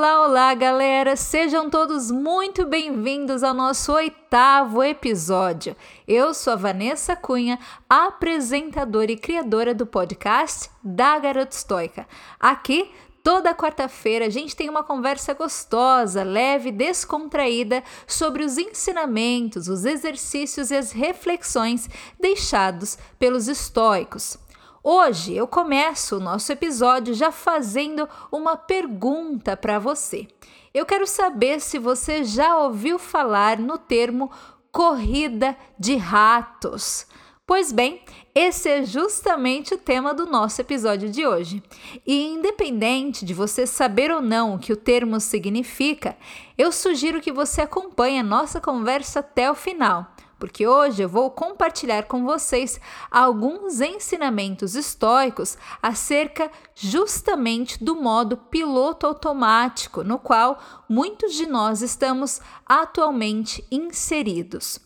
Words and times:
Olá, 0.00 0.26
olá, 0.26 0.54
galera! 0.54 1.14
Sejam 1.14 1.68
todos 1.68 2.10
muito 2.10 2.64
bem-vindos 2.64 3.42
ao 3.42 3.52
nosso 3.52 3.92
oitavo 3.92 4.82
episódio. 4.82 5.76
Eu 6.08 6.32
sou 6.32 6.54
a 6.54 6.56
Vanessa 6.56 7.14
Cunha, 7.14 7.58
apresentadora 7.86 9.12
e 9.12 9.16
criadora 9.18 9.74
do 9.74 9.84
podcast 9.84 10.70
da 10.82 11.18
Garota 11.18 11.54
Estoica. 11.54 12.08
Aqui 12.40 12.90
Toda 13.22 13.54
quarta-feira 13.54 14.24
a 14.24 14.30
gente 14.30 14.56
tem 14.56 14.70
uma 14.70 14.82
conversa 14.82 15.34
gostosa, 15.34 16.22
leve, 16.22 16.72
descontraída 16.72 17.84
sobre 18.06 18.42
os 18.42 18.56
ensinamentos, 18.56 19.68
os 19.68 19.84
exercícios 19.84 20.70
e 20.70 20.76
as 20.76 20.92
reflexões 20.92 21.86
deixados 22.18 22.96
pelos 23.18 23.48
estoicos. 23.48 24.38
Hoje 24.82 25.34
eu 25.34 25.46
começo 25.46 26.16
o 26.16 26.20
nosso 26.20 26.50
episódio 26.50 27.12
já 27.12 27.30
fazendo 27.30 28.08
uma 28.32 28.56
pergunta 28.56 29.54
para 29.54 29.78
você. 29.78 30.26
Eu 30.72 30.86
quero 30.86 31.06
saber 31.06 31.60
se 31.60 31.78
você 31.78 32.24
já 32.24 32.56
ouviu 32.56 32.98
falar 32.98 33.58
no 33.58 33.76
termo 33.76 34.30
corrida 34.72 35.54
de 35.78 35.96
ratos. 35.96 37.06
Pois 37.46 37.72
bem, 37.72 38.02
esse 38.34 38.70
é 38.70 38.82
justamente 38.82 39.74
o 39.74 39.78
tema 39.78 40.14
do 40.14 40.24
nosso 40.24 40.62
episódio 40.62 41.10
de 41.10 41.26
hoje. 41.26 41.62
E 42.06 42.28
independente 42.28 43.22
de 43.22 43.34
você 43.34 43.66
saber 43.66 44.10
ou 44.10 44.22
não 44.22 44.54
o 44.54 44.58
que 44.58 44.72
o 44.72 44.76
termo 44.76 45.20
significa, 45.20 46.16
eu 46.56 46.72
sugiro 46.72 47.20
que 47.20 47.30
você 47.32 47.60
acompanhe 47.60 48.20
a 48.20 48.22
nossa 48.22 48.58
conversa 48.58 49.20
até 49.20 49.50
o 49.50 49.54
final 49.54 50.10
porque 50.40 50.66
hoje 50.66 51.02
eu 51.02 51.08
vou 51.08 51.30
compartilhar 51.30 52.04
com 52.04 52.24
vocês 52.24 52.80
alguns 53.10 53.82
ensinamentos 53.82 54.74
estoicos 54.74 55.58
acerca 55.82 56.50
justamente 56.74 57.82
do 57.84 57.94
modo 57.94 58.38
piloto 58.38 59.06
automático 59.06 60.02
no 60.02 60.18
qual 60.18 60.58
muitos 60.88 61.34
de 61.34 61.46
nós 61.46 61.82
estamos 61.82 62.40
atualmente 62.66 63.62
inseridos. 63.70 64.80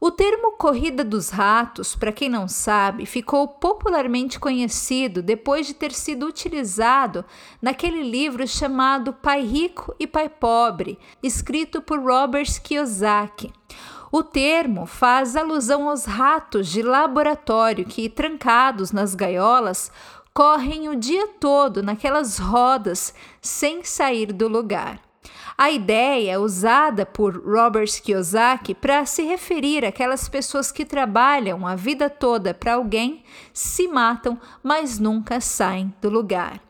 O 0.00 0.10
termo 0.10 0.52
corrida 0.58 1.02
dos 1.02 1.30
ratos, 1.30 1.96
para 1.96 2.12
quem 2.12 2.28
não 2.28 2.46
sabe, 2.46 3.06
ficou 3.06 3.48
popularmente 3.48 4.38
conhecido 4.38 5.22
depois 5.22 5.66
de 5.66 5.72
ter 5.72 5.92
sido 5.92 6.26
utilizado 6.26 7.24
naquele 7.62 8.02
livro 8.02 8.46
chamado 8.46 9.14
Pai 9.14 9.40
Rico 9.40 9.94
e 9.98 10.06
Pai 10.06 10.28
Pobre, 10.28 10.98
escrito 11.22 11.80
por 11.80 11.98
Robert 12.00 12.60
Kiyosaki. 12.62 13.50
O 14.16 14.22
termo 14.22 14.86
faz 14.86 15.34
alusão 15.34 15.88
aos 15.88 16.04
ratos 16.04 16.68
de 16.68 16.82
laboratório 16.82 17.84
que, 17.84 18.08
trancados 18.08 18.92
nas 18.92 19.12
gaiolas, 19.12 19.90
correm 20.32 20.88
o 20.88 20.94
dia 20.94 21.26
todo 21.40 21.82
naquelas 21.82 22.38
rodas 22.38 23.12
sem 23.42 23.82
sair 23.82 24.32
do 24.32 24.46
lugar. 24.46 25.00
A 25.58 25.72
ideia 25.72 26.40
usada 26.40 27.04
por 27.04 27.44
Robert 27.44 27.90
Kiyosaki 28.04 28.72
para 28.72 29.04
se 29.04 29.24
referir 29.24 29.84
àquelas 29.84 30.28
pessoas 30.28 30.70
que 30.70 30.84
trabalham 30.84 31.66
a 31.66 31.74
vida 31.74 32.08
toda 32.08 32.54
para 32.54 32.74
alguém, 32.74 33.24
se 33.52 33.88
matam, 33.88 34.38
mas 34.62 34.96
nunca 34.96 35.40
saem 35.40 35.92
do 36.00 36.08
lugar. 36.08 36.60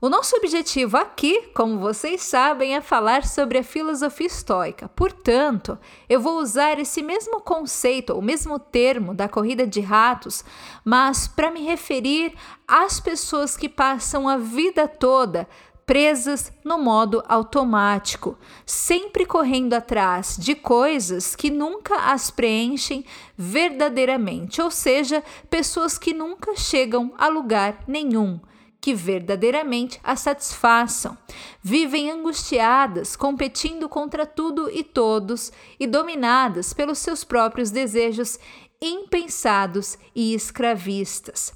O 0.00 0.08
nosso 0.08 0.36
objetivo 0.36 0.96
aqui, 0.96 1.50
como 1.52 1.80
vocês 1.80 2.22
sabem, 2.22 2.76
é 2.76 2.80
falar 2.80 3.26
sobre 3.26 3.58
a 3.58 3.64
filosofia 3.64 4.28
estoica. 4.28 4.88
Portanto, 4.90 5.76
eu 6.08 6.20
vou 6.20 6.38
usar 6.38 6.78
esse 6.78 7.02
mesmo 7.02 7.40
conceito, 7.40 8.16
o 8.16 8.22
mesmo 8.22 8.60
termo 8.60 9.12
da 9.12 9.28
corrida 9.28 9.66
de 9.66 9.80
ratos, 9.80 10.44
mas 10.84 11.26
para 11.26 11.50
me 11.50 11.64
referir 11.64 12.32
às 12.66 13.00
pessoas 13.00 13.56
que 13.56 13.68
passam 13.68 14.28
a 14.28 14.36
vida 14.36 14.86
toda 14.86 15.48
presas 15.84 16.52
no 16.64 16.78
modo 16.78 17.20
automático, 17.26 18.38
sempre 18.64 19.26
correndo 19.26 19.74
atrás 19.74 20.36
de 20.38 20.54
coisas 20.54 21.34
que 21.34 21.50
nunca 21.50 22.12
as 22.12 22.30
preenchem 22.30 23.04
verdadeiramente, 23.36 24.62
ou 24.62 24.70
seja, 24.70 25.24
pessoas 25.50 25.98
que 25.98 26.14
nunca 26.14 26.54
chegam 26.54 27.12
a 27.18 27.26
lugar 27.26 27.82
nenhum 27.88 28.38
que 28.80 28.94
verdadeiramente 28.94 30.00
a 30.02 30.16
satisfaçam. 30.16 31.16
Vivem 31.62 32.10
angustiadas, 32.10 33.16
competindo 33.16 33.88
contra 33.88 34.24
tudo 34.24 34.70
e 34.70 34.84
todos 34.84 35.52
e 35.78 35.86
dominadas 35.86 36.72
pelos 36.72 36.98
seus 36.98 37.24
próprios 37.24 37.70
desejos 37.70 38.38
impensados 38.80 39.98
e 40.14 40.34
escravistas. 40.34 41.52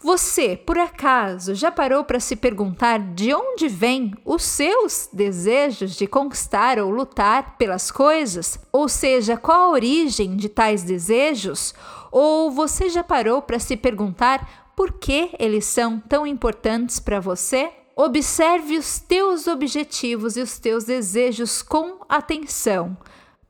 Você, 0.00 0.56
por 0.56 0.78
acaso, 0.78 1.56
já 1.56 1.72
parou 1.72 2.04
para 2.04 2.20
se 2.20 2.36
perguntar 2.36 3.00
de 3.14 3.34
onde 3.34 3.66
vêm 3.66 4.14
os 4.24 4.44
seus 4.44 5.08
desejos 5.12 5.96
de 5.96 6.06
conquistar 6.06 6.78
ou 6.78 6.88
lutar 6.88 7.56
pelas 7.58 7.90
coisas? 7.90 8.60
Ou 8.70 8.88
seja, 8.88 9.36
qual 9.36 9.60
a 9.60 9.70
origem 9.70 10.36
de 10.36 10.48
tais 10.48 10.84
desejos? 10.84 11.74
Ou 12.12 12.48
você 12.48 12.88
já 12.88 13.02
parou 13.02 13.42
para 13.42 13.58
se 13.58 13.76
perguntar 13.76 14.67
por 14.78 14.92
que 14.92 15.30
eles 15.40 15.64
são 15.64 15.98
tão 15.98 16.24
importantes 16.24 17.00
para 17.00 17.18
você? 17.18 17.68
Observe 17.96 18.78
os 18.78 19.00
teus 19.00 19.48
objetivos 19.48 20.36
e 20.36 20.40
os 20.40 20.56
teus 20.60 20.84
desejos 20.84 21.62
com 21.62 21.96
atenção, 22.08 22.96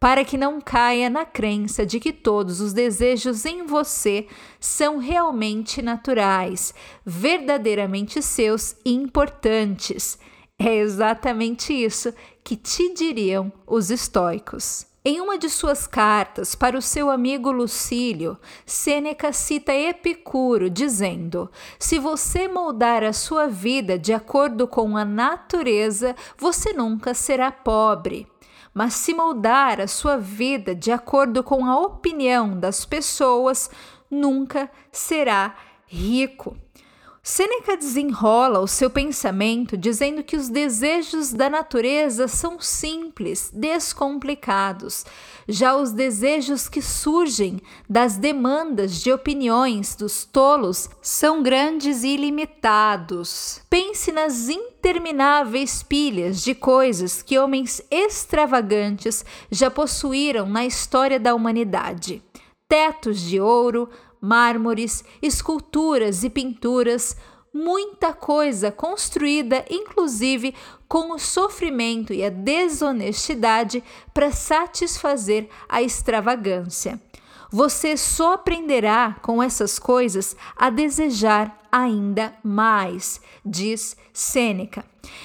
para 0.00 0.25
que 0.25 0.39
não 0.39 0.59
caia 0.59 1.11
na 1.11 1.27
crença 1.27 1.84
de 1.84 2.00
que 2.00 2.15
todos 2.15 2.62
os 2.62 2.72
desejos 2.72 3.44
em 3.44 3.66
você 3.66 4.27
são 4.59 4.97
realmente 4.97 5.83
naturais, 5.83 6.72
verdadeiramente 7.05 8.22
seus 8.22 8.75
e 8.83 8.95
importantes. 8.95 10.19
É 10.59 10.77
exatamente 10.77 11.75
isso 11.75 12.10
que 12.43 12.56
te 12.56 12.95
diriam 12.95 13.53
os 13.66 13.91
estoicos. 13.91 14.88
Em 15.10 15.22
uma 15.22 15.38
de 15.38 15.48
suas 15.48 15.86
cartas 15.86 16.54
para 16.54 16.76
o 16.76 16.82
seu 16.82 17.08
amigo 17.08 17.50
Lucílio, 17.50 18.36
Sêneca 18.66 19.32
cita 19.32 19.72
Epicuro, 19.72 20.69
dizendo: 20.69 21.50
Se 21.78 21.98
você 21.98 22.46
moldar 22.46 23.02
a 23.02 23.14
sua 23.14 23.47
vida 23.47 23.98
de 23.98 24.12
acordo 24.12 24.68
com 24.68 24.98
a 24.98 25.06
natureza, 25.06 26.14
você 26.36 26.74
nunca 26.74 27.14
será 27.14 27.50
pobre. 27.50 28.26
Mas 28.74 28.92
se 28.97 29.14
moldar 29.14 29.80
a 29.80 29.86
sua 29.86 30.18
vida 30.18 30.74
de 30.74 30.92
acordo 30.92 31.42
com 31.42 31.64
a 31.64 31.80
opinião 31.80 32.60
das 32.60 32.84
pessoas, 32.84 33.70
nunca 34.10 34.70
será 34.92 35.56
rico. 35.86 36.54
Sêneca 37.31 37.77
desenrola 37.77 38.59
o 38.59 38.66
seu 38.66 38.89
pensamento 38.89 39.77
dizendo 39.77 40.22
que 40.22 40.34
os 40.34 40.49
desejos 40.49 41.31
da 41.31 41.50
natureza 41.50 42.27
são 42.27 42.59
simples, 42.59 43.50
descomplicados. 43.53 45.05
Já 45.47 45.77
os 45.77 45.93
desejos 45.93 46.71
que 46.71 46.81
surgem 46.81 47.61
das 47.87 48.16
demandas 48.16 49.03
de 49.03 49.12
opiniões 49.12 49.94
dos 49.94 50.25
tolos 50.25 50.89
são 51.03 51.43
grandes 51.43 52.03
e 52.03 52.15
ilimitados. 52.15 53.60
Pense 53.69 54.10
nas 54.10 54.49
intermináveis 54.49 55.83
pilhas 55.83 56.41
de 56.41 56.55
coisas 56.55 57.21
que 57.21 57.39
homens 57.39 57.83
extravagantes 57.91 59.22
já 59.50 59.71
possuíram 59.71 60.49
na 60.49 60.65
história 60.65 61.21
da 61.21 61.34
humanidade: 61.34 62.22
tetos 62.66 63.21
de 63.21 63.39
ouro, 63.39 63.91
mármores, 64.20 65.04
esculturas 65.22 66.24
e 66.24 66.30
pinturas, 66.30 67.16
muita 67.52 68.12
coisa 68.12 68.70
construída, 68.70 69.64
inclusive 69.70 70.54
com 70.88 71.12
o 71.12 71.18
sofrimento 71.18 72.12
e 72.12 72.24
a 72.24 72.30
desonestidade 72.30 73.82
para 74.14 74.30
satisfazer 74.30 75.48
a 75.68 75.82
extravagância. 75.82 77.00
Você 77.50 77.96
só 77.96 78.34
aprenderá 78.34 79.16
com 79.22 79.42
essas 79.42 79.78
coisas 79.78 80.36
a 80.54 80.68
desejar 80.68 81.59
ainda 81.72 82.34
mais, 82.42 83.21
diz 83.44 83.97
Sêneca. 84.12 84.84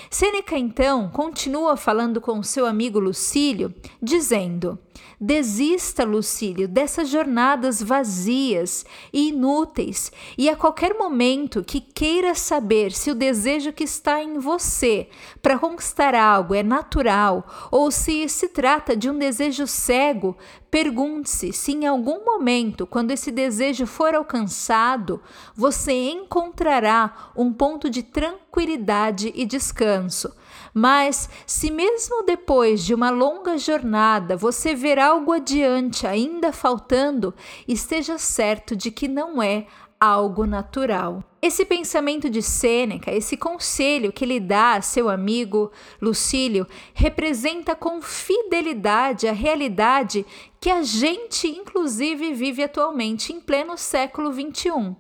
Sêneca 0.10 0.58
então 0.58 1.10
continua 1.10 1.76
falando 1.76 2.22
com 2.22 2.42
seu 2.42 2.66
amigo 2.66 2.98
Lucílio, 2.98 3.74
dizendo: 4.02 4.80
Desista, 5.26 6.04
Lucílio, 6.04 6.68
dessas 6.68 7.08
jornadas 7.08 7.82
vazias 7.82 8.86
e 9.14 9.30
inúteis, 9.30 10.12
e 10.38 10.50
a 10.50 10.56
qualquer 10.58 10.96
momento 10.96 11.64
que 11.64 11.80
queira 11.80 12.36
saber 12.36 12.92
se 12.92 13.10
o 13.10 13.16
desejo 13.16 13.72
que 13.72 13.86
está 13.86 14.22
em 14.22 14.38
você 14.38 15.08
para 15.42 15.58
conquistar 15.58 16.14
algo 16.14 16.54
é 16.54 16.62
natural 16.62 17.48
ou 17.72 17.90
se 17.90 18.28
se 18.28 18.50
trata 18.50 18.98
de 18.98 19.10
um 19.10 19.18
desejo 19.18 19.66
cego, 19.66 20.36
pergunte-se 20.70 21.54
se 21.54 21.72
em 21.72 21.88
algum 21.88 22.26
momento, 22.26 22.86
quando 22.86 23.12
esse 23.12 23.32
desejo 23.32 23.86
for 23.86 24.14
alcançado, 24.14 25.22
você 25.56 25.94
encontrará 25.94 27.32
um 27.34 27.54
ponto 27.54 27.90
de 27.90 28.04
tranquilidade 28.04 29.32
e 29.34 29.46
descanso 29.46 30.36
mas 30.74 31.30
se 31.46 31.70
mesmo 31.70 32.24
depois 32.24 32.84
de 32.84 32.94
uma 32.94 33.10
longa 33.10 33.58
jornada 33.58 34.36
você 34.36 34.74
ver 34.74 34.98
algo 34.98 35.32
adiante 35.32 36.08
ainda 36.08 36.52
faltando, 36.52 37.34
esteja 37.68 38.18
certo 38.18 38.76
de 38.76 38.90
que 38.90 39.08
não 39.08 39.42
é 39.42 39.68
algo 40.00 40.46
natural. 40.46 41.24
Esse 41.46 41.66
pensamento 41.66 42.30
de 42.30 42.42
Sêneca, 42.42 43.12
esse 43.12 43.36
conselho 43.36 44.14
que 44.14 44.24
ele 44.24 44.40
dá 44.40 44.76
a 44.76 44.82
seu 44.82 45.10
amigo 45.10 45.74
Lucílio, 46.02 46.66
representa 46.94 47.76
com 47.76 48.02
fidelidade 48.02 49.28
a 49.28 49.34
realidade 49.34 50.26
que 50.58 50.70
a 50.70 50.82
gente, 50.84 51.50
inclusive, 51.50 52.32
vive 52.34 52.64
atualmente 52.64 53.34
em 53.34 53.42
pleno 53.42 53.78
século 53.78 54.32
XXI. 54.32 54.96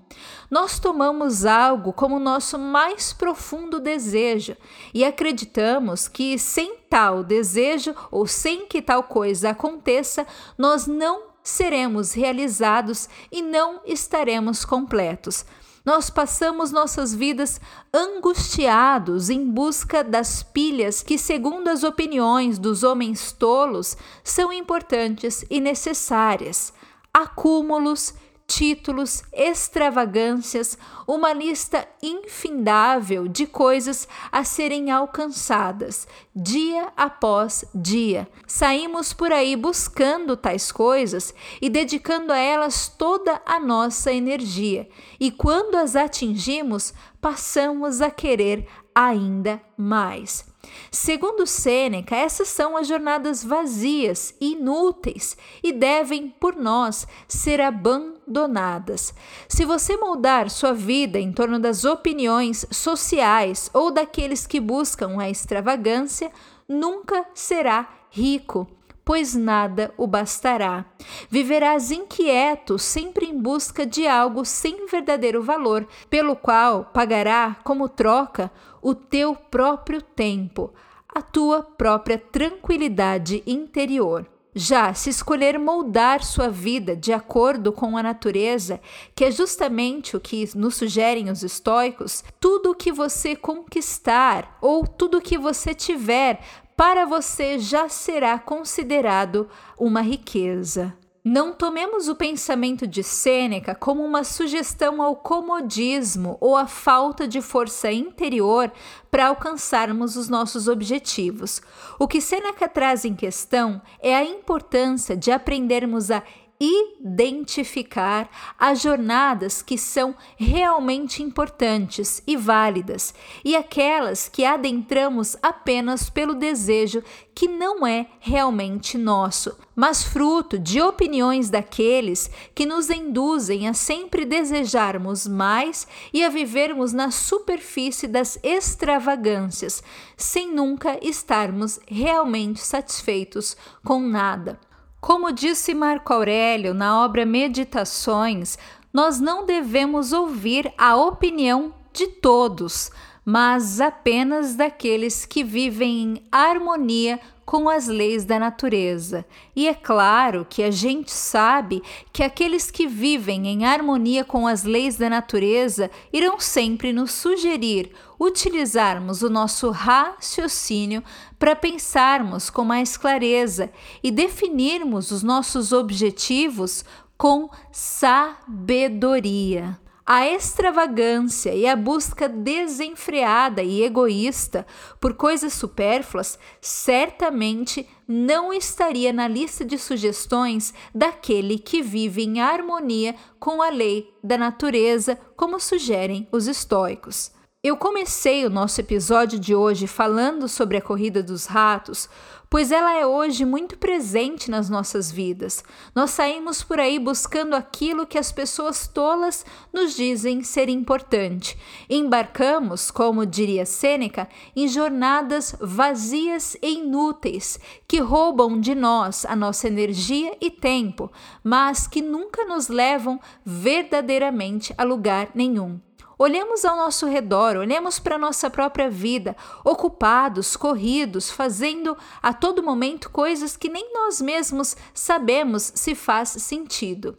Nós 0.51 0.79
tomamos 0.79 1.45
algo 1.45 1.93
como 1.93 2.19
nosso 2.19 2.59
mais 2.59 3.13
profundo 3.13 3.79
desejo 3.79 4.57
e 4.93 5.05
acreditamos 5.05 6.09
que 6.09 6.37
sem 6.37 6.75
tal 6.89 7.23
desejo 7.23 7.95
ou 8.11 8.27
sem 8.27 8.65
que 8.67 8.81
tal 8.81 9.03
coisa 9.03 9.51
aconteça, 9.51 10.27
nós 10.57 10.87
não 10.87 11.31
seremos 11.41 12.11
realizados 12.11 13.07
e 13.31 13.41
não 13.41 13.79
estaremos 13.85 14.65
completos. 14.65 15.45
Nós 15.85 16.09
passamos 16.09 16.71
nossas 16.71 17.13
vidas 17.13 17.59
angustiados 17.93 19.29
em 19.29 19.45
busca 19.45 20.01
das 20.01 20.41
pilhas 20.41 21.03
que, 21.03 21.17
segundo 21.17 21.67
as 21.67 21.83
opiniões 21.83 22.57
dos 22.57 22.83
homens 22.83 23.33
tolos, 23.33 23.97
são 24.23 24.53
importantes 24.53 25.43
e 25.49 25.59
necessárias. 25.59 26.71
Acúmulos, 27.13 28.13
títulos, 28.55 29.23
extravagâncias, 29.33 30.77
uma 31.07 31.33
lista 31.33 31.87
infindável 32.03 33.27
de 33.27 33.47
coisas 33.47 34.07
a 34.31 34.43
serem 34.43 34.91
alcançadas 34.91 36.07
dia 36.35 36.93
após 36.95 37.65
dia. 37.73 38.27
Saímos 38.45 39.11
por 39.11 39.31
aí 39.31 39.55
buscando 39.55 40.37
tais 40.37 40.71
coisas 40.71 41.33
e 41.59 41.67
dedicando 41.67 42.31
a 42.31 42.37
elas 42.37 42.87
toda 42.87 43.41
a 43.43 43.59
nossa 43.59 44.13
energia, 44.13 44.87
e 45.19 45.31
quando 45.31 45.75
as 45.75 45.95
atingimos, 45.95 46.93
passamos 47.19 48.01
a 48.01 48.11
querer 48.11 48.67
ainda 48.95 49.61
mais. 49.77 50.45
Segundo 50.89 51.45
Sêneca, 51.45 52.15
essas 52.15 52.47
são 52.47 52.77
as 52.77 52.87
jornadas 52.87 53.43
vazias, 53.43 54.33
inúteis 54.39 55.35
e 55.61 55.73
devem, 55.73 56.29
por 56.29 56.55
nós, 56.55 57.05
ser 57.27 57.59
abandonadas. 57.59 59.13
Se 59.47 59.65
você 59.65 59.97
moldar 59.97 60.49
sua 60.49 60.73
vida 60.73 61.19
em 61.19 61.33
torno 61.33 61.59
das 61.59 61.83
opiniões 61.83 62.65
sociais 62.71 63.69
ou 63.73 63.91
daqueles 63.91 64.47
que 64.47 64.59
buscam 64.59 65.19
a 65.19 65.29
extravagância, 65.29 66.31
nunca 66.67 67.25
será 67.33 67.89
rico 68.09 68.67
pois 69.05 69.35
nada 69.35 69.93
o 69.97 70.07
bastará. 70.07 70.85
Viverás 71.29 71.91
inquieto, 71.91 72.79
sempre 72.79 73.25
em 73.25 73.39
busca 73.39 73.85
de 73.85 74.07
algo 74.07 74.45
sem 74.45 74.85
verdadeiro 74.87 75.43
valor, 75.43 75.87
pelo 76.09 76.35
qual 76.35 76.85
pagará 76.85 77.57
como 77.63 77.89
troca 77.89 78.51
o 78.81 78.95
teu 78.95 79.35
próprio 79.35 80.01
tempo, 80.01 80.73
a 81.07 81.21
tua 81.21 81.63
própria 81.63 82.17
tranquilidade 82.17 83.43
interior. 83.45 84.27
Já 84.55 84.93
se 84.93 85.09
escolher 85.09 85.57
moldar 85.57 86.23
sua 86.23 86.47
vida 86.47 86.95
de 86.95 87.11
acordo 87.11 87.71
com 87.71 87.97
a 87.97 88.03
natureza, 88.03 88.79
que 89.15 89.25
é 89.25 89.31
justamente 89.31 90.15
o 90.15 90.19
que 90.19 90.47
nos 90.55 90.75
sugerem 90.75 91.31
os 91.31 91.41
estoicos, 91.41 92.23
tudo 92.39 92.69
o 92.69 92.75
que 92.75 92.91
você 92.91 93.35
conquistar 93.35 94.57
ou 94.61 94.85
tudo 94.85 95.17
o 95.17 95.21
que 95.21 95.39
você 95.39 95.73
tiver 95.73 96.39
para 96.83 97.05
você 97.05 97.59
já 97.59 97.87
será 97.87 98.37
considerado 98.37 99.49
uma 99.79 100.01
riqueza. 100.01 100.93
Não 101.23 101.53
tomemos 101.53 102.09
o 102.09 102.15
pensamento 102.15 102.85
de 102.85 103.01
Sêneca 103.01 103.73
como 103.73 104.03
uma 104.03 104.25
sugestão 104.25 105.01
ao 105.01 105.15
comodismo 105.15 106.37
ou 106.41 106.57
à 106.57 106.67
falta 106.67 107.25
de 107.25 107.39
força 107.41 107.89
interior 107.89 108.69
para 109.09 109.27
alcançarmos 109.27 110.17
os 110.17 110.27
nossos 110.27 110.67
objetivos. 110.67 111.61
O 111.97 112.05
que 112.05 112.19
Sêneca 112.19 112.67
traz 112.67 113.05
em 113.05 113.15
questão 113.15 113.81
é 114.01 114.13
a 114.13 114.25
importância 114.25 115.15
de 115.15 115.31
aprendermos 115.31 116.11
a 116.11 116.21
identificar 116.63 118.29
as 118.57 118.81
jornadas 118.81 119.61
que 119.61 119.77
são 119.77 120.15
realmente 120.37 121.21
importantes 121.21 122.23
e 122.25 122.37
válidas 122.37 123.13
e 123.43 123.53
aquelas 123.53 124.29
que 124.29 124.45
adentramos 124.45 125.35
apenas 125.41 126.09
pelo 126.09 126.33
desejo 126.33 127.03
que 127.35 127.49
não 127.49 127.85
é 127.85 128.07
realmente 128.19 128.97
nosso, 128.97 129.57
mas 129.75 130.03
fruto 130.03 130.57
de 130.57 130.81
opiniões 130.81 131.49
daqueles 131.49 132.29
que 132.55 132.65
nos 132.65 132.89
induzem 132.89 133.67
a 133.67 133.73
sempre 133.73 134.23
desejarmos 134.23 135.27
mais 135.27 135.85
e 136.13 136.23
a 136.23 136.29
vivermos 136.29 136.93
na 136.93 137.11
superfície 137.11 138.07
das 138.07 138.39
extravagâncias, 138.41 139.83
sem 140.15 140.53
nunca 140.53 140.97
estarmos 141.05 141.79
realmente 141.87 142.61
satisfeitos 142.61 143.57
com 143.83 143.99
nada. 143.99 144.57
Como 145.03 145.33
disse 145.33 145.73
Marco 145.73 146.13
Aurélio 146.13 146.73
na 146.73 147.03
obra 147.03 147.25
Meditações, 147.25 148.57
nós 148.93 149.19
não 149.19 149.45
devemos 149.45 150.13
ouvir 150.13 150.73
a 150.77 150.95
opinião 150.95 151.73
de 151.91 152.07
todos, 152.07 152.89
mas 153.25 153.81
apenas 153.81 154.55
daqueles 154.55 155.25
que 155.25 155.43
vivem 155.43 156.01
em 156.01 156.23
harmonia 156.31 157.19
com 157.45 157.67
as 157.67 157.87
leis 157.87 158.23
da 158.23 158.39
natureza. 158.39 159.25
E 159.53 159.67
é 159.67 159.73
claro 159.73 160.47
que 160.49 160.63
a 160.63 160.71
gente 160.71 161.11
sabe 161.11 161.83
que 162.13 162.23
aqueles 162.23 162.71
que 162.71 162.87
vivem 162.87 163.49
em 163.49 163.65
harmonia 163.65 164.23
com 164.23 164.47
as 164.47 164.63
leis 164.63 164.95
da 164.95 165.09
natureza 165.09 165.91
irão 166.13 166.39
sempre 166.39 166.93
nos 166.93 167.11
sugerir 167.11 167.91
utilizarmos 168.19 169.21
o 169.21 169.29
nosso 169.29 169.69
raciocínio 169.69 171.03
para 171.43 171.57
pensarmos 171.57 172.49
com 172.49 172.63
mais 172.63 172.95
clareza 172.95 173.69
e 174.01 174.09
definirmos 174.09 175.11
os 175.11 175.21
nossos 175.21 175.73
objetivos 175.73 176.85
com 177.17 177.49
sabedoria. 177.69 179.77
A 180.05 180.25
extravagância 180.25 181.53
e 181.53 181.67
a 181.67 181.75
busca 181.75 182.29
desenfreada 182.29 183.61
e 183.61 183.83
egoísta 183.83 184.65
por 185.01 185.15
coisas 185.15 185.51
supérfluas 185.51 186.39
certamente 186.61 187.85
não 188.07 188.53
estaria 188.53 189.11
na 189.11 189.27
lista 189.27 189.65
de 189.65 189.77
sugestões 189.77 190.73
daquele 190.95 191.59
que 191.59 191.81
vive 191.81 192.23
em 192.23 192.39
harmonia 192.39 193.15
com 193.37 193.61
a 193.61 193.69
lei 193.69 194.09
da 194.23 194.37
natureza, 194.37 195.19
como 195.35 195.59
sugerem 195.59 196.25
os 196.31 196.47
estoicos. 196.47 197.33
Eu 197.65 197.77
comecei 197.77 198.45
o 198.45 198.49
nosso 198.49 198.81
episódio 198.81 199.39
de 199.39 199.55
hoje 199.55 199.87
falando 199.87 200.49
sobre 200.49 200.75
a 200.75 200.81
corrida 200.81 201.23
dos 201.23 201.45
ratos, 201.45 202.09
pois 202.49 202.73
ela 202.73 202.93
é 202.93 203.07
hoje 203.07 203.45
muito 203.45 203.77
presente 203.77 204.51
nas 204.51 204.69
nossas 204.69 205.09
vidas. 205.09 205.63
Nós 205.95 206.09
saímos 206.09 206.61
por 206.61 206.77
aí 206.77 206.99
buscando 206.99 207.55
aquilo 207.55 208.05
que 208.05 208.17
as 208.17 208.33
pessoas 208.33 208.85
tolas 208.85 209.45
nos 209.71 209.95
dizem 209.95 210.43
ser 210.43 210.67
importante. 210.67 211.57
Embarcamos, 211.89 212.91
como 212.91 213.25
diria 213.25 213.65
Sêneca, 213.65 214.27
em 214.53 214.67
jornadas 214.67 215.55
vazias 215.61 216.57
e 216.61 216.79
inúteis 216.79 217.57
que 217.87 218.01
roubam 218.01 218.59
de 218.59 218.75
nós 218.75 219.23
a 219.23 219.37
nossa 219.37 219.67
energia 219.67 220.35
e 220.41 220.51
tempo, 220.51 221.09
mas 221.41 221.87
que 221.87 222.01
nunca 222.01 222.43
nos 222.43 222.67
levam 222.67 223.21
verdadeiramente 223.45 224.73
a 224.77 224.83
lugar 224.83 225.29
nenhum. 225.33 225.79
Olhemos 226.17 226.63
ao 226.63 226.77
nosso 226.77 227.07
redor, 227.07 227.57
olhemos 227.57 227.99
para 227.99 228.15
a 228.15 228.19
nossa 228.19 228.49
própria 228.49 228.89
vida, 228.89 229.35
ocupados, 229.63 230.55
corridos, 230.55 231.31
fazendo 231.31 231.97
a 232.21 232.33
todo 232.33 232.63
momento 232.63 233.09
coisas 233.09 233.57
que 233.57 233.67
nem 233.67 233.91
nós 233.93 234.21
mesmos 234.21 234.77
sabemos 234.93 235.71
se 235.75 235.95
faz 235.95 236.29
sentido. 236.29 237.17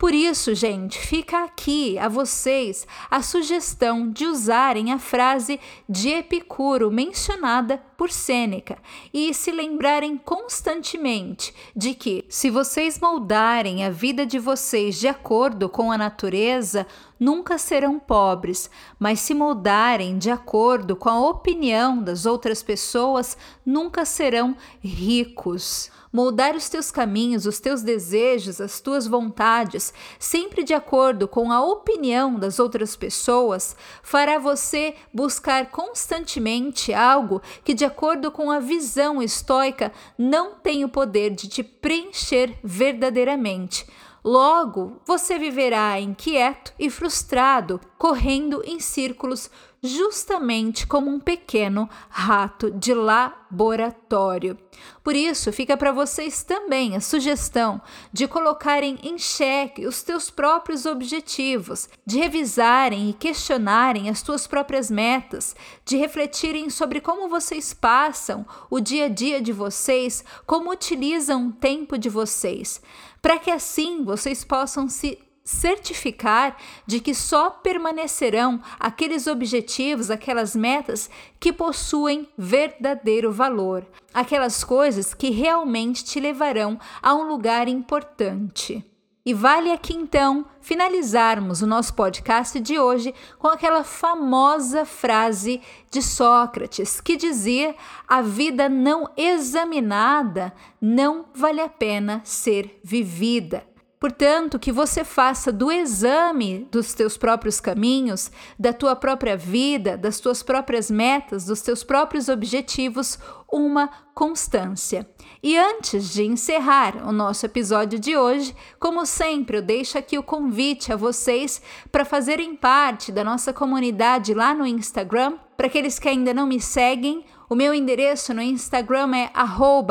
Por 0.00 0.14
isso, 0.14 0.54
gente, 0.54 0.98
fica 0.98 1.44
aqui 1.44 1.98
a 1.98 2.08
vocês 2.08 2.86
a 3.10 3.20
sugestão 3.20 4.10
de 4.10 4.24
usarem 4.24 4.94
a 4.94 4.98
frase 4.98 5.60
de 5.86 6.08
Epicuro 6.08 6.90
mencionada 6.90 7.76
por 7.98 8.10
Sêneca 8.10 8.78
e 9.12 9.34
se 9.34 9.52
lembrarem 9.52 10.16
constantemente 10.16 11.52
de 11.76 11.92
que, 11.92 12.24
se 12.30 12.48
vocês 12.48 12.98
moldarem 12.98 13.84
a 13.84 13.90
vida 13.90 14.24
de 14.24 14.38
vocês 14.38 14.98
de 14.98 15.06
acordo 15.06 15.68
com 15.68 15.92
a 15.92 15.98
natureza, 15.98 16.86
nunca 17.20 17.58
serão 17.58 18.00
pobres, 18.00 18.70
mas 18.98 19.20
se 19.20 19.34
moldarem 19.34 20.16
de 20.16 20.30
acordo 20.30 20.96
com 20.96 21.10
a 21.10 21.28
opinião 21.28 22.02
das 22.02 22.24
outras 22.24 22.62
pessoas, 22.62 23.36
nunca 23.64 24.06
serão 24.06 24.56
ricos 24.82 25.92
moldar 26.12 26.56
os 26.56 26.68
teus 26.68 26.90
caminhos, 26.90 27.46
os 27.46 27.60
teus 27.60 27.82
desejos, 27.82 28.60
as 28.60 28.80
tuas 28.80 29.06
vontades, 29.06 29.94
sempre 30.18 30.64
de 30.64 30.74
acordo 30.74 31.28
com 31.28 31.52
a 31.52 31.62
opinião 31.62 32.34
das 32.34 32.58
outras 32.58 32.96
pessoas, 32.96 33.76
fará 34.02 34.38
você 34.38 34.94
buscar 35.14 35.70
constantemente 35.70 36.92
algo 36.92 37.40
que, 37.64 37.74
de 37.74 37.84
acordo 37.84 38.30
com 38.30 38.50
a 38.50 38.58
visão 38.58 39.22
estoica, 39.22 39.92
não 40.18 40.54
tem 40.54 40.84
o 40.84 40.88
poder 40.88 41.30
de 41.30 41.48
te 41.48 41.62
preencher 41.62 42.58
verdadeiramente. 42.62 43.86
Logo, 44.24 45.00
você 45.06 45.38
viverá 45.38 45.98
inquieto 45.98 46.72
e 46.78 46.90
frustrado, 46.90 47.80
correndo 47.96 48.62
em 48.64 48.78
círculos 48.78 49.50
justamente 49.82 50.86
como 50.86 51.10
um 51.10 51.18
pequeno 51.18 51.88
rato 52.10 52.70
de 52.70 52.92
laboratório. 52.92 54.58
Por 55.02 55.16
isso, 55.16 55.52
fica 55.52 55.76
para 55.76 55.90
vocês 55.90 56.42
também 56.42 56.94
a 56.94 57.00
sugestão 57.00 57.80
de 58.12 58.28
colocarem 58.28 58.98
em 59.02 59.18
xeque 59.18 59.86
os 59.86 60.02
teus 60.02 60.30
próprios 60.30 60.84
objetivos, 60.84 61.88
de 62.04 62.18
revisarem 62.18 63.10
e 63.10 63.14
questionarem 63.14 64.10
as 64.10 64.20
suas 64.20 64.46
próprias 64.46 64.90
metas, 64.90 65.56
de 65.84 65.96
refletirem 65.96 66.68
sobre 66.68 67.00
como 67.00 67.28
vocês 67.28 67.72
passam 67.72 68.44
o 68.70 68.80
dia 68.80 69.06
a 69.06 69.08
dia 69.08 69.40
de 69.40 69.52
vocês, 69.52 70.22
como 70.46 70.70
utilizam 70.70 71.48
o 71.48 71.52
tempo 71.52 71.98
de 71.98 72.08
vocês, 72.08 72.82
para 73.20 73.38
que 73.38 73.50
assim 73.50 74.04
vocês 74.04 74.44
possam 74.44 74.88
se 74.88 75.18
certificar 75.44 76.56
de 76.86 77.00
que 77.00 77.14
só 77.14 77.50
permanecerão 77.50 78.60
aqueles 78.78 79.26
objetivos, 79.26 80.10
aquelas 80.10 80.54
metas 80.54 81.10
que 81.40 81.52
possuem 81.52 82.28
verdadeiro 82.36 83.32
valor, 83.32 83.86
aquelas 84.14 84.62
coisas 84.62 85.12
que 85.12 85.30
realmente 85.30 86.04
te 86.04 86.20
levarão 86.20 86.78
a 87.02 87.14
um 87.14 87.26
lugar 87.26 87.68
importante. 87.68 88.84
E 89.30 89.32
vale 89.32 89.70
aqui 89.70 89.94
então 89.94 90.44
finalizarmos 90.60 91.62
o 91.62 91.66
nosso 91.66 91.94
podcast 91.94 92.58
de 92.58 92.80
hoje 92.80 93.14
com 93.38 93.46
aquela 93.46 93.84
famosa 93.84 94.84
frase 94.84 95.60
de 95.88 96.02
Sócrates 96.02 97.00
que 97.00 97.16
dizia: 97.16 97.76
a 98.08 98.22
vida 98.22 98.68
não 98.68 99.08
examinada 99.16 100.52
não 100.80 101.26
vale 101.32 101.60
a 101.60 101.68
pena 101.68 102.20
ser 102.24 102.80
vivida. 102.82 103.69
Portanto, 104.00 104.58
que 104.58 104.72
você 104.72 105.04
faça 105.04 105.52
do 105.52 105.70
exame 105.70 106.66
dos 106.72 106.94
teus 106.94 107.18
próprios 107.18 107.60
caminhos, 107.60 108.30
da 108.58 108.72
tua 108.72 108.96
própria 108.96 109.36
vida, 109.36 109.94
das 109.94 110.18
tuas 110.18 110.42
próprias 110.42 110.90
metas, 110.90 111.44
dos 111.44 111.60
teus 111.60 111.84
próprios 111.84 112.30
objetivos, 112.30 113.18
uma 113.52 113.90
constância. 114.14 115.06
E 115.42 115.54
antes 115.58 116.14
de 116.14 116.24
encerrar 116.24 117.06
o 117.06 117.12
nosso 117.12 117.44
episódio 117.44 117.98
de 117.98 118.16
hoje, 118.16 118.56
como 118.78 119.04
sempre, 119.04 119.58
eu 119.58 119.62
deixo 119.62 119.98
aqui 119.98 120.16
o 120.16 120.22
convite 120.22 120.90
a 120.90 120.96
vocês 120.96 121.60
para 121.92 122.02
fazerem 122.02 122.56
parte 122.56 123.12
da 123.12 123.22
nossa 123.22 123.52
comunidade 123.52 124.32
lá 124.32 124.54
no 124.54 124.66
Instagram. 124.66 125.34
Para 125.58 125.66
aqueles 125.66 125.98
que 125.98 126.08
ainda 126.08 126.32
não 126.32 126.46
me 126.46 126.58
seguem, 126.58 127.22
o 127.50 127.54
meu 127.54 127.74
endereço 127.74 128.32
no 128.32 128.40
Instagram 128.40 129.14
é 129.14 129.30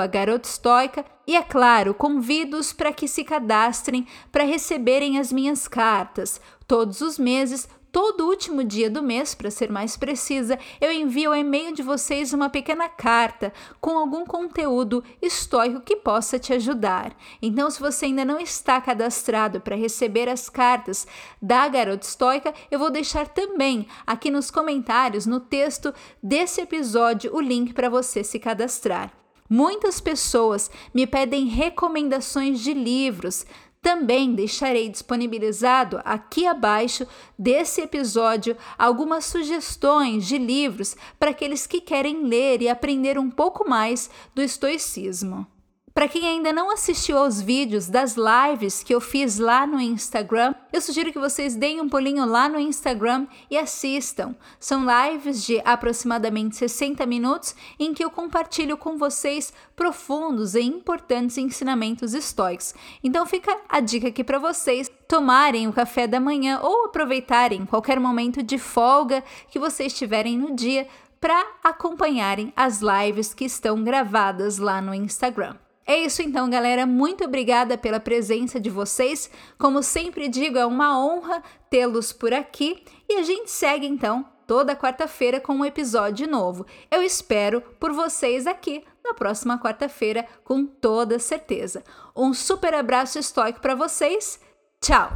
garotostoica 0.07 1.05
e, 1.29 1.35
é 1.35 1.43
claro, 1.43 1.93
convido-os 1.93 2.73
para 2.73 2.91
que 2.91 3.07
se 3.07 3.23
cadastrem 3.23 4.07
para 4.31 4.43
receberem 4.43 5.19
as 5.19 5.31
minhas 5.31 5.67
cartas. 5.67 6.41
Todos 6.67 7.01
os 7.01 7.19
meses 7.19 7.69
todo 7.91 8.25
último 8.25 8.63
dia 8.63 8.89
do 8.89 9.03
mês, 9.03 9.35
para 9.35 9.51
ser 9.51 9.69
mais 9.69 9.95
precisa, 9.95 10.57
eu 10.81 10.91
envio 10.91 11.29
ao 11.29 11.37
e-mail 11.37 11.71
de 11.71 11.83
vocês 11.83 12.33
uma 12.33 12.49
pequena 12.49 12.89
carta 12.89 13.53
com 13.79 13.95
algum 13.95 14.25
conteúdo 14.25 15.03
estoico 15.21 15.81
que 15.81 15.97
possa 15.97 16.39
te 16.39 16.51
ajudar. 16.51 17.15
Então, 17.39 17.69
se 17.69 17.79
você 17.79 18.05
ainda 18.05 18.25
não 18.25 18.39
está 18.39 18.81
cadastrado 18.81 19.61
para 19.61 19.75
receber 19.75 20.27
as 20.27 20.49
cartas 20.49 21.05
da 21.39 21.67
Garota 21.67 22.07
Estoica, 22.07 22.55
eu 22.71 22.79
vou 22.79 22.89
deixar 22.89 23.27
também 23.27 23.85
aqui 24.07 24.31
nos 24.31 24.49
comentários, 24.49 25.27
no 25.27 25.39
texto 25.39 25.93
desse 26.23 26.59
episódio, 26.59 27.35
o 27.35 27.39
link 27.39 27.71
para 27.71 27.87
você 27.87 28.23
se 28.23 28.39
cadastrar. 28.39 29.18
Muitas 29.49 29.99
pessoas 29.99 30.69
me 30.93 31.07
pedem 31.07 31.47
recomendações 31.47 32.59
de 32.59 32.71
livros, 32.71 33.45
também 33.81 34.35
deixarei 34.35 34.89
disponibilizado 34.89 36.01
aqui 36.03 36.45
abaixo 36.45 37.07
desse 37.37 37.81
episódio 37.81 38.55
algumas 38.77 39.25
sugestões 39.25 40.27
de 40.27 40.37
livros 40.37 40.95
para 41.17 41.31
aqueles 41.31 41.65
que 41.65 41.81
querem 41.81 42.25
ler 42.25 42.61
e 42.61 42.69
aprender 42.69 43.17
um 43.17 43.31
pouco 43.31 43.67
mais 43.67 44.09
do 44.35 44.41
estoicismo. 44.41 45.47
Para 45.93 46.07
quem 46.07 46.27
ainda 46.27 46.53
não 46.53 46.71
assistiu 46.71 47.17
aos 47.17 47.41
vídeos 47.41 47.87
das 47.87 48.15
lives 48.15 48.83
que 48.83 48.93
eu 48.93 49.01
fiz 49.01 49.39
lá 49.39 49.65
no 49.65 49.79
Instagram, 49.79 50.53
eu 50.71 50.81
sugiro 50.81 51.11
que 51.11 51.19
vocês 51.19 51.55
deem 51.55 51.81
um 51.81 51.89
pulinho 51.89 52.25
lá 52.25 52.47
no 52.47 52.59
Instagram 52.59 53.27
e 53.49 53.57
assistam. 53.57 54.35
São 54.59 54.85
lives 54.85 55.43
de 55.43 55.61
aproximadamente 55.65 56.55
60 56.55 57.05
minutos 57.05 57.55
em 57.79 57.93
que 57.93 58.03
eu 58.03 58.09
compartilho 58.09 58.77
com 58.77 58.97
vocês 58.97 59.51
profundos 59.75 60.55
e 60.55 60.61
importantes 60.61 61.37
ensinamentos 61.37 62.13
estoicos. 62.13 62.73
Então 63.03 63.25
fica 63.25 63.57
a 63.67 63.79
dica 63.79 64.09
aqui 64.09 64.23
para 64.23 64.39
vocês 64.39 64.89
tomarem 65.07 65.67
o 65.67 65.73
café 65.73 66.07
da 66.07 66.19
manhã 66.19 66.59
ou 66.61 66.85
aproveitarem 66.85 67.65
qualquer 67.65 67.99
momento 67.99 68.43
de 68.43 68.57
folga 68.57 69.23
que 69.49 69.57
vocês 69.57 69.93
tiverem 69.93 70.37
no 70.37 70.55
dia 70.55 70.87
para 71.19 71.45
acompanharem 71.63 72.53
as 72.55 72.79
lives 72.81 73.33
que 73.33 73.45
estão 73.45 73.83
gravadas 73.83 74.57
lá 74.57 74.81
no 74.81 74.93
Instagram. 74.93 75.55
É 75.89 75.97
isso 75.97 76.21
então, 76.21 76.47
galera. 76.47 76.85
Muito 76.85 77.23
obrigada 77.25 77.75
pela 77.75 77.99
presença 77.99 78.59
de 78.59 78.69
vocês. 78.69 79.27
Como 79.57 79.81
sempre 79.81 80.27
digo, 80.27 80.55
é 80.55 80.63
uma 80.63 81.03
honra 81.03 81.41
tê-los 81.67 82.13
por 82.13 82.31
aqui 82.31 82.83
e 83.09 83.15
a 83.15 83.23
gente 83.23 83.49
segue 83.49 83.87
então 83.87 84.23
toda 84.45 84.75
quarta-feira 84.75 85.39
com 85.39 85.53
um 85.53 85.65
episódio 85.65 86.27
novo. 86.27 86.63
Eu 86.91 87.01
espero 87.01 87.59
por 87.79 87.91
vocês 87.91 88.45
aqui 88.45 88.83
na 89.03 89.15
próxima 89.15 89.57
quarta-feira 89.57 90.27
com 90.43 90.63
toda 90.63 91.17
certeza. 91.17 91.83
Um 92.15 92.35
super 92.35 92.75
abraço 92.75 93.17
estoico 93.17 93.59
para 93.59 93.73
vocês. 93.73 94.39
Tchau. 94.79 95.09